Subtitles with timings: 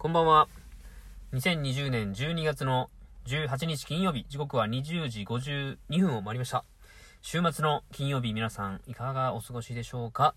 [0.00, 0.46] こんばんは。
[1.32, 2.88] 2020年12月の
[3.26, 6.64] 18日金曜日、時刻は20時52分を回りました。
[7.20, 10.36] 週末の金曜日、皆さんいかがお過ごしでしょうか？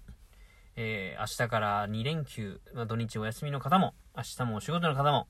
[0.75, 5.27] えー、明日から2連休、まあ、土日お休みの方も、明日もお仕事の方も、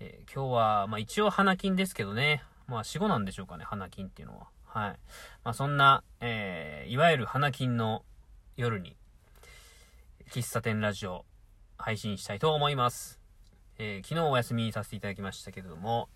[0.00, 4.48] えー、今日は、まあ一応花金ですけどね、まあ死後なんでしょうかね、花金っていうのは。
[4.64, 4.98] はい。
[5.44, 8.02] まあそんな、えー、いわゆる花金の
[8.56, 8.96] 夜に、
[10.32, 11.24] 喫茶店ラジオ
[11.78, 13.24] 配信したいと思います。
[13.78, 16.08] えー、昨日お休みさせていただきましたけれども、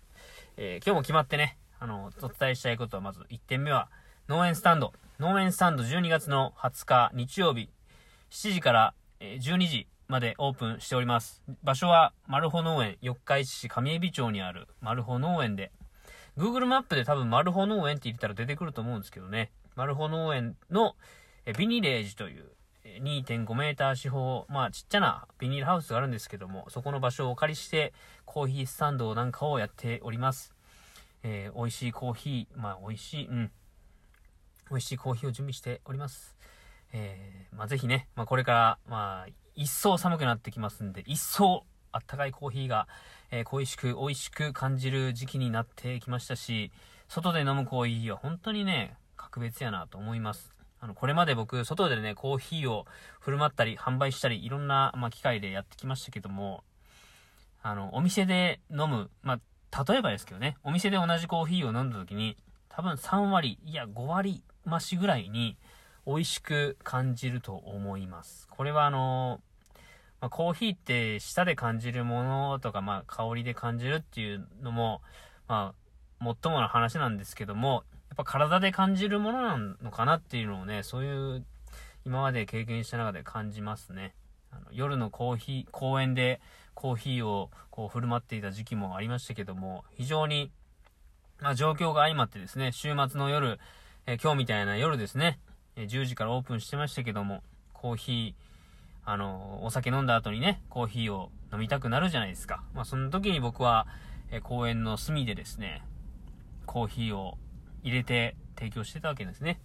[0.57, 3.89] えー、今日も決まってね、あの、お伝えしたいことはまず1点目は、
[4.27, 4.93] 農園スタンド。
[5.19, 7.69] 農園スタンド12月の20日日曜日、
[8.31, 11.43] 7時から、12時までオープンしております。
[11.63, 15.71] 場所は、マルホ農園、四日市市上海老町にあるマルホ農園で、
[16.37, 20.95] Google マップで多分マルホ農園って言ったら出てくると思うんですけどね、マルホ農園の
[21.57, 22.51] ビニレージという、
[22.85, 27.93] 2.5メーター四方、まあちっちゃなビニールハウスがあるんですけども、そこの場所をお借りして、
[28.25, 30.53] コーヒースタンドなんかをやっております。
[31.23, 33.51] えー、美味しいコーヒー、まあ美味しい、うん。
[34.69, 36.35] 美味しいコーヒーを準備しております。
[36.93, 42.87] えー、まあぜひね、まあこれから、まあ、一層寒くなってきますんで、一層あったかいコーヒーが、
[43.31, 46.71] えー、恋しく、美味しく感じる時期になってきましたし、
[47.07, 50.60] 外で飲むコーヒーは本当にね、格別やなと思います。
[50.81, 52.87] あの、これまで僕、外でね、コーヒーを
[53.19, 56.63] 振る舞ったり、販売したり、いろんな、まあ、機会でやってきましたけども、
[57.61, 59.39] あの、お店で飲む、ま
[59.71, 62.35] あ、例えばですけどね、お店で同じコーヒーを飲んだ時に、
[62.67, 65.55] 多分3割、いや5割増しぐらいに
[66.07, 68.47] 美味しく感じると思います。
[68.49, 69.39] これはあの、
[70.19, 75.01] まあ、コーヒーって舌で感じるものとか、まあ、香りで感じるっていうのも、
[75.47, 75.73] ま
[76.19, 77.83] あ、もっともな話なんですけども、
[78.13, 81.45] っぱ体で感じるものなのかなっていうのをね、そういう
[82.05, 84.13] 今まで経験した中で感じますね。
[84.51, 86.41] あの夜のコーヒー、公園で
[86.73, 90.51] コーヒーをこう振る舞っていた時期もありましたけども、非常に、
[91.39, 93.59] まあ、状況が相まってですね、週末の夜、
[94.07, 95.39] え今日みたいな夜ですね、
[95.75, 98.33] え10時からオープンしてましたけども、コーヒー、
[99.05, 102.63] あの、お酒飲んだ後にね、コーヒーを飲みたくなるじゃないですか。
[102.73, 103.87] まあ、その時に僕は、
[104.31, 105.83] え公園の隅でですね、
[106.65, 107.37] コーヒーを
[107.83, 109.59] 入れて提供してたわけですね。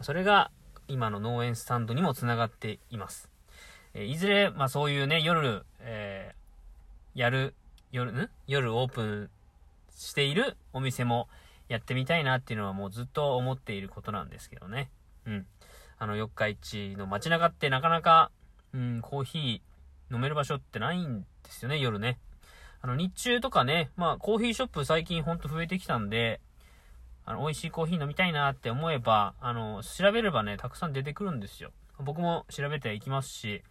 [0.00, 0.50] それが
[0.88, 3.30] 今の農園スタンドにも繋がっています。
[3.94, 7.54] えいずれ、まあそういうね、夜、えー、やる、
[7.90, 8.30] 夜、ん？
[8.46, 9.30] 夜オープン
[9.94, 11.28] しているお店も
[11.68, 14.90] やってみたいなっていうのはもうずっと思っていることなんですけどね。
[15.26, 15.46] うん。
[15.98, 18.30] あの、四日市の街中ってなかなか、
[18.72, 22.18] うん、コーヒー飲める場所ってないんですよね、夜ね。
[22.80, 26.40] あの、日中とかね、まあ、コーヒーショップ最近ほんと増えてきたんで、
[27.24, 31.72] あの、美味しいコーヒー飲みたいなって思えば、あの、調べればね、たくさん出てくるんですよ。
[31.98, 33.62] 僕も調べていきますし、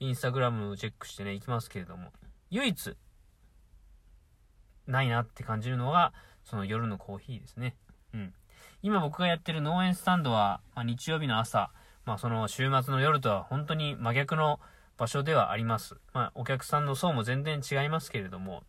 [0.00, 2.12] インスタグラムチェックしてね、行きますけれども、
[2.50, 2.96] 唯一、
[4.86, 6.12] ないなって感じるのが、
[6.44, 7.76] その夜のコーヒーですね。
[8.14, 8.34] うん。
[8.82, 11.70] 今僕がやってる農園スタンドは、まあ、日曜日の朝、
[12.04, 14.58] まあその週末の夜とは本当に真逆の
[14.96, 15.96] 場所ではあります。
[16.12, 18.64] まあお客さんの層も全然違いますけれども、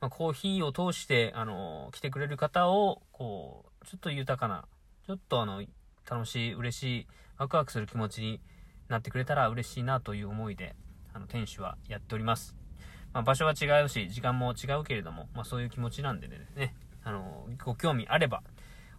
[0.00, 4.64] まあ、コーヒーを通して、あの、来てくれる方を、こう、ちょっと豊かな、
[5.06, 5.62] ちょっとあの、
[6.08, 7.06] 楽しい、嬉しい、
[7.36, 8.40] ワクワクする気持ちに
[8.88, 10.74] なってくれたら嬉しいなという思いで、
[11.12, 12.56] あの、店主はやっております。
[13.12, 16.74] まあ、場所は違うし、時間も違うけれども、まあ、そういう気持ちなんでね、
[17.04, 18.42] あの、ご興味あれば、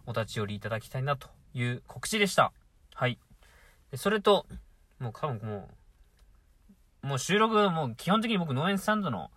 [0.06, 2.52] お立ち寄りいただきたいなという告知でした。
[2.94, 3.18] はい。
[3.94, 4.46] それと、
[4.98, 5.68] もう多分も
[7.02, 9.30] う、もう収録、もう基本的に僕農園スタンドの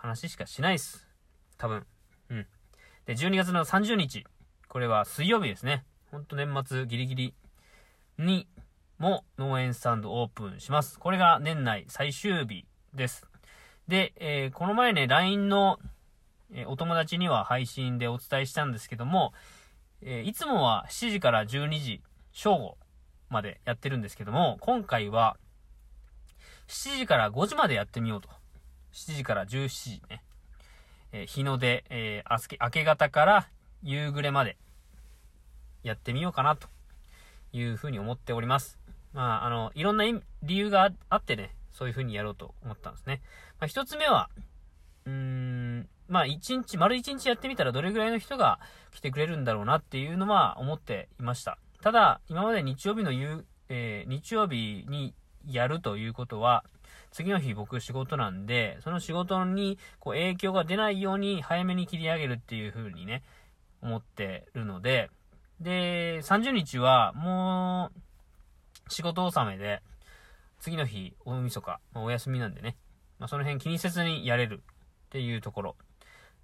[0.00, 1.06] 話しかしないっす。
[1.58, 1.84] 多分。
[2.30, 2.46] うん。
[3.04, 4.24] で、12月の30日。
[4.66, 5.84] これは水曜日ですね。
[6.10, 7.34] ほんと年末ギリギリ
[8.16, 8.48] に
[8.96, 10.98] も農園スタンドオープンします。
[10.98, 13.26] これが年内最終日です。
[13.88, 15.78] で、えー、この前ね、LINE の、
[16.50, 19.34] えー、お友達には配信でお伝えしたんですけども、
[20.00, 22.78] えー、いつもは7時から12時、正午
[23.28, 25.36] までやってるんですけども、今回は
[26.68, 28.30] 7時から5時までやってみようと
[28.92, 30.22] 7時から17時ね、
[31.12, 33.48] えー、日の出、えー、明け方から
[33.82, 34.56] 夕暮れまで
[35.82, 36.68] やってみようかなと
[37.52, 38.78] いうふうに思っております。
[39.12, 40.04] まあ、あの、いろんな
[40.42, 43.22] 理由があってね、そういうふうにやろうと思ったんですね。
[43.58, 44.30] まあ、一つ目は、
[45.06, 48.60] うーん、まあ、一日、丸一日やってみたらどれぐらいの人が
[48.92, 51.58] 来てくれるんだろうなっていうのは思っていました。
[51.82, 55.14] ただ、今まで日曜日の夕、えー、日曜日に
[55.46, 56.64] やるということは、
[57.10, 63.22] 次の日僕仕事なんで、その仕事にこう影響が出ないように早めに切り上げるっていう風にね、
[63.82, 65.10] 思ってるので、
[65.60, 67.90] で、30日はも
[68.88, 69.82] う仕事納めで、
[70.60, 72.76] 次の日大晦日、まあ、お休みなんでね、
[73.18, 75.76] まあ、その辺気にせずにやれるっていうところ。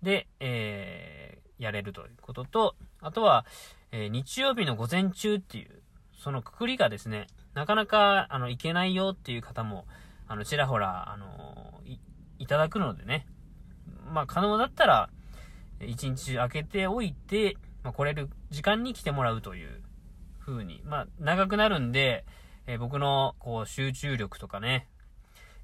[0.02, 3.46] で、えー、やれるということと、あとは、
[3.92, 5.82] えー、日曜日の午前中っていう、
[6.18, 9.86] そのくくりがですね、なかなか、あの、いけないよっていう方も、
[10.28, 11.98] あの、ちらほら、あのい、
[12.38, 13.26] いただくのでね、
[14.12, 15.10] まあ、可能だったら、
[15.80, 19.82] 一日空けておいて、まあ、来れる時間に来てもらうという
[20.40, 22.24] 風に、まあ、長くなるんで、
[22.66, 24.88] えー、僕の、こう、集中力とかね、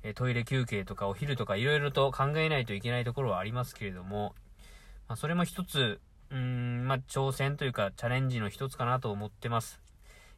[0.04, 4.34] えトイレ休憩とかお昼とか色々と考えないといけないところはありますけれども、
[5.08, 6.00] まあ、それも一つ、
[6.30, 9.80] うーん、まあ、挑戦というかチャレンジの一つかなと思ってます。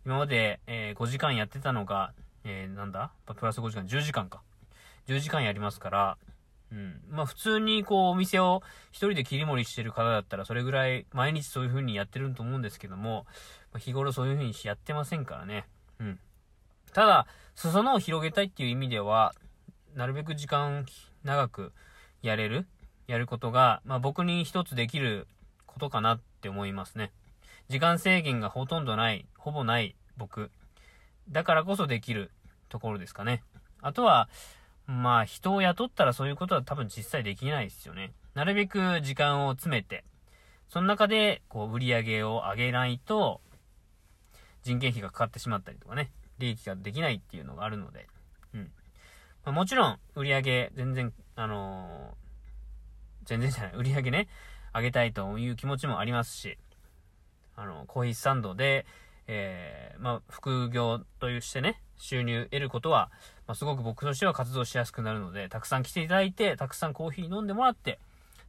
[0.05, 2.13] 今まで、えー、5時間やってたのが、
[2.45, 3.11] えー、なんだ？
[3.27, 4.43] プラス5時間、10時間か。
[5.09, 6.19] 10時間やりますから、
[6.73, 7.01] うん。
[7.11, 13.27] まあ普通にこうお店を一人で切り盛りしてる方だったらそれぐらい毎日そういう風にやってると思うんですけども、
[13.73, 15.67] まあ、日頃そういう風にしやってませんからね。
[16.01, 16.19] うん。
[16.93, 19.35] ただ、裾野を広げたいっていう意味では、
[19.95, 20.87] なるべく時間
[21.23, 21.73] 長く
[22.23, 22.67] やれる、
[23.07, 25.27] やることが、まあ僕に一つできる
[25.67, 27.13] ことかなって思いますね。
[27.69, 30.51] 時間制限がほとんどない、ほぼない僕。
[31.29, 32.31] だからこそできる
[32.69, 33.43] ところですかね。
[33.81, 34.29] あとは、
[34.87, 38.13] まあ人を雇ったらそういうことは多分実際できないですよね。
[38.35, 40.05] なるべく時間を詰めて、
[40.69, 43.41] その中でこう売り上げを上げないと、
[44.63, 48.09] 人件費がかかってしまったりとかね、利益ができないっていうのがあるので、
[48.55, 48.73] うん。
[49.45, 54.29] まあ、もちろん、売り上げ、全然、あのー、全然じゃない、売り上げね、
[54.75, 56.59] 上げたいという気持ちもありますし、
[57.57, 58.87] あの、コーヒースタンドで、
[59.27, 63.11] えー、まあ、副業というしてね、収入得ることは、
[63.47, 67.99] まあ、すごく僕としては活動しやすくなるので、たくさん来ていただいて、たくさんコーヒー飲んでもらって、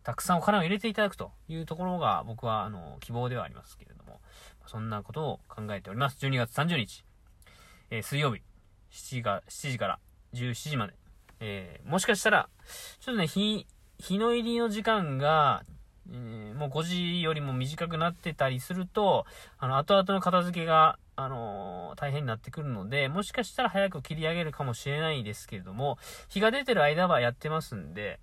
[0.04, 4.20] たくさんお金を入れていただくというところが僕は、あの、希望ではありますけれども、
[4.68, 6.18] そんなことを考えております。
[6.26, 7.04] 12月30日、
[7.90, 8.42] えー、水曜日、
[8.92, 10.00] 7時が、7時から
[10.34, 10.94] 17時まで。
[11.40, 12.50] えー、もしかしたら、
[13.00, 13.68] ちょっとね、日、
[14.00, 15.64] 日の入りの時間が、
[16.08, 19.26] もう5時よりも短くなってたりすると、
[19.58, 25.98] あの、後々の片付けが、あのー、大変になってくるので、もしかしたら早く切り上げるかもしれないですけれども、
[26.30, 28.20] 日が出てる間はやってますんで、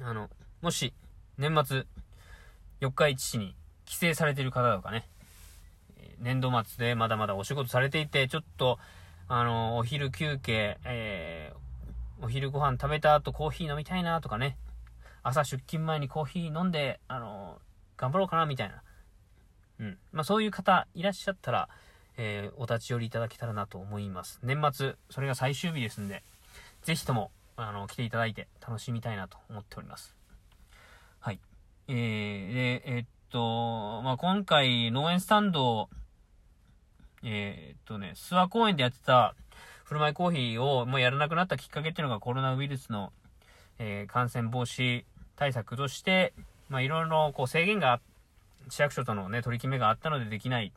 [0.00, 0.30] あの、
[0.62, 0.94] もし、
[1.36, 1.84] 年末、
[2.80, 5.08] 四日市市に帰省されてる方とかね、
[6.20, 8.78] 年度末でまだまだお仕事されていて、ちょっと、
[9.28, 14.56] あの、お昼休憩、えー、お昼ご飯食べた後コーヒー飲みたいなとかね、
[15.28, 17.58] 朝出勤前にコーヒー飲んで、あの、
[17.96, 18.82] 頑張ろうかなみたいな。
[19.80, 19.98] うん。
[20.12, 21.68] まあそういう方いらっしゃったら、
[22.16, 24.40] えー、お立ち寄りいただけたらなと思います。
[24.42, 26.22] 年末、それが最終日ですんで、
[26.82, 30.16] ぜひとも、あの、来ていただいて楽しみたいなと思っております。
[31.20, 31.40] はい。
[31.88, 31.94] えー、
[32.54, 35.88] で、えー、っと、まあ今回、農園スタンド
[37.22, 39.34] えー、っとね、諏訪公園でやってた
[39.84, 43.12] 振る舞いコーヒーをもうやらなくなったきっかけっていうのがコロナウイルスの、
[43.78, 45.04] えー、感染防止
[45.38, 46.32] 対策として、
[46.68, 48.00] まあ、いろいろこう制限が、
[48.68, 50.70] 市役所とのね、取り決めがあったのでできないっ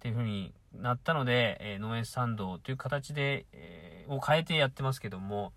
[0.00, 5.52] ていう風になったので、えー、農園スタンドという形で、えー、を変えてやってますけども、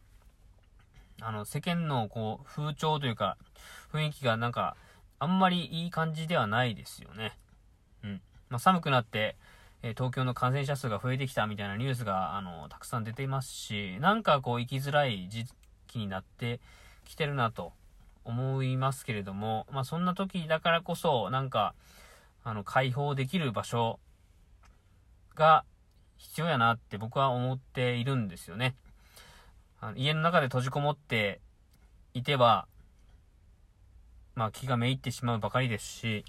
[1.22, 3.38] あの、世間のこう、風潮というか、
[3.94, 4.75] 雰囲気がなんか、
[5.19, 7.38] あんまりいい感じではないですよね。
[8.04, 8.22] うん。
[8.50, 9.38] まあ、寒くなって、
[9.84, 15.46] え東京の感染者数が増えてきたみたいなニュースが、あの、たくさん出ていますし、なんかこう、生きづらい時
[15.88, 16.60] 期になって
[17.06, 17.72] きてるなと
[18.25, 21.74] 思いますけれども、まあ、そんな時だからこそ、なんか、
[22.44, 24.00] あの、解放できる場所
[25.36, 25.65] が
[26.18, 28.75] 必要やなって僕は思っているんですよね。
[29.82, 31.42] あの家の中で閉じこもって
[32.13, 32.68] いては、
[34.36, 36.25] まあ気がめいってしまうばかりですし、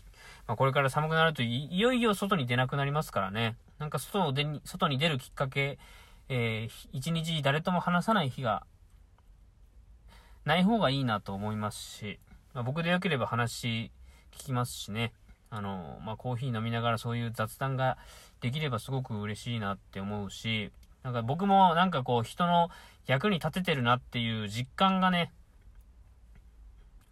[0.47, 3.57] まあ、これから寒くなるとい、いよいよ外に出なくなりますからね。
[3.79, 5.79] なんか外で外に出るきっかけ、
[6.29, 8.65] えー、一日誰とも話さない日が、
[10.45, 12.19] ない方がいいなと思いますし、
[12.53, 13.91] まあ、僕でよければ話
[14.33, 15.13] 聞きますしね。
[15.51, 17.97] あの、まあ、コーヒー飲みながらそういう雑談が
[18.41, 20.71] できればすごく嬉しいなって思うし、
[21.03, 22.71] なんか僕もなんかこう人の
[23.07, 25.33] 役に立ててるなっていう実感がね、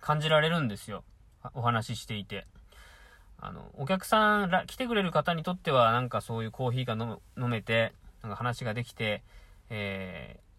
[0.00, 1.04] 感じられるんですよ。
[1.54, 2.46] お話ししていて。
[3.38, 9.22] あの、お客さんら、来てくれる方にとっては、なんかそういうコーヒーが飲飲めて、なんか話ができて、
[9.68, 10.51] えー、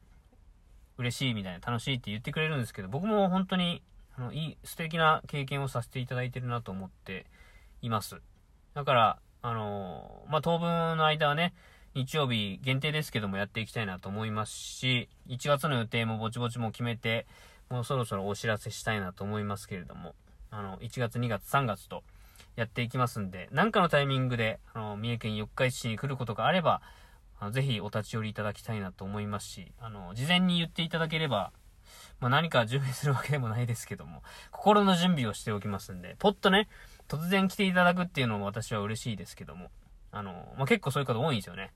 [0.97, 3.81] 嬉しいみたいな、楽しいって言ってくれるんですけど、僕も本当に、
[4.15, 7.25] あの、いい、素敵な経験をさせていただいてるなと思って
[7.81, 8.21] います。
[8.73, 11.53] だから、あのまあ、当分の間はね、
[11.95, 17.27] 日曜日限定ですけどもやっていきたいなと思いますし、1月の予定もぼちぼちも決めて、
[17.69, 20.15] もうそろそろお知らせしたいなと思いますけれども、
[20.49, 22.03] あの、1月、2月、3月と、
[22.55, 26.81] やっていきますんで、なんかのタイミングで、あの、三重県四日市市に来ることがあれば、
[27.43, 31.51] あのぜひお立ち寄りいただきたいなと思いますし、あの、事前に言っていただければ、
[32.21, 36.69] まあ、何か準備するわけでもないですけども、心の準備をしておきますんで、ポッとね、
[37.09, 39.71] 突然来ていただくっていうのも私は嬉しいですけども、
[40.13, 41.73] あの、まあ、結構そういう方多いんですよね。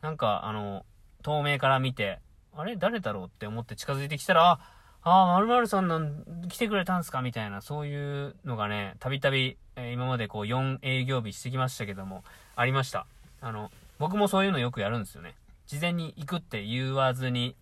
[0.00, 0.86] なんか、あの、
[1.22, 2.20] 透明から見て、
[2.56, 2.76] あれ？
[2.76, 4.60] 誰だろうって思って近づいてきたら、あ、
[5.02, 7.20] ああ、〇〇さんなん来てくれたんすか？
[7.20, 7.94] みたいな、そうい
[8.28, 9.58] うのがね、たびたび、
[9.92, 12.24] 今までこう4営業日してきましたけども、
[12.56, 13.06] ありました。
[13.42, 15.34] あの、僕もそういうのよくやるんですよね。
[15.66, 17.56] 事前に行くって言わずに、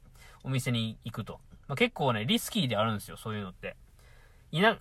[0.45, 1.41] お店に行くと。
[1.67, 3.77] まあ、結構ね、リスキーであるんですよ、そういうのって。
[4.53, 4.79] いな、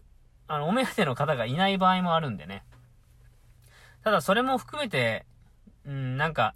[0.48, 2.64] あの、お目当ての方がいない場合もあるんでね。
[4.04, 5.26] ただ、それも含めて、
[5.86, 6.54] うん、なんか、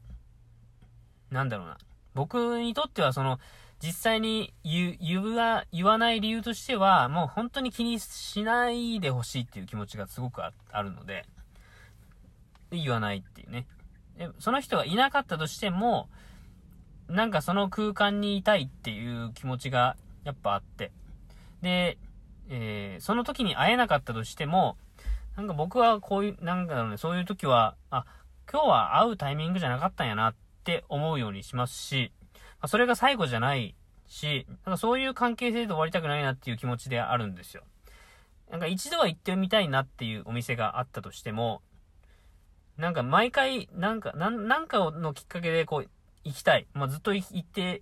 [1.32, 1.78] なんだろうな。
[2.14, 3.40] 僕にとっては、その、
[3.82, 11.26] 実際に言う、言わ、言わない理由としては、もう本当に気にしないでほしいっていう気持ちがすごくあるの、で
[12.72, 13.66] 言わないっていうね。
[14.40, 16.10] その人がいなかったとしても、
[17.08, 20.92] なんかその空間にいたいっていう気持ちがやっぱあって。
[21.62, 21.98] で、
[22.50, 24.78] えー、その時に会えなかったとしても、
[25.36, 28.06] なんか僕はこういう、なんだろうね、そういう時は、あ、
[28.52, 33.76] 今日は会うタイミングじゃなかったんやなって思うようにしますし、まあ、それが最後じゃない
[34.08, 37.64] し、なんかそういう関係性で終わりたくないなっていう気持ちであるんですよ。
[38.52, 41.62] なんか一度は行ってみたいなっていうお店があったとしても、
[42.80, 45.90] なんか毎回、なんか、なん、なんかのきっかけでこう、
[46.24, 46.66] 行きたい。
[46.74, 47.82] まあ、ずっと行って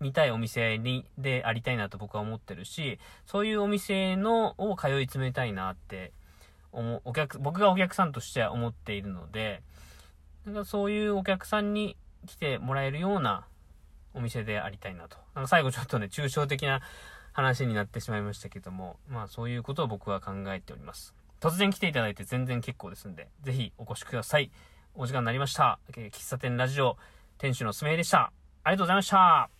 [0.00, 6.12] みたいお店に、でありたいなと僕は思ってるし、そういうお店の、を通い詰めたいなって
[6.72, 9.62] 思、お客、僕がお客さんとしては思っているので、
[10.44, 11.96] なんかそういうお客さんに
[12.26, 13.46] 来てもらえるような
[14.12, 15.18] お店でありたいなと。
[15.36, 16.80] なんか最後ちょっとね、抽象的な
[17.32, 21.14] 話になってしまいましたけども、まあそういうことを僕は考えております。
[21.42, 24.52] 突然来ていただいて全然結構ですんで、ぜひお越しください。
[24.94, 25.80] お時間になりました。
[25.92, 26.96] 喫茶店ラジオ、
[27.36, 28.32] 店主のすめいでした。
[28.62, 29.52] ありがとうございました。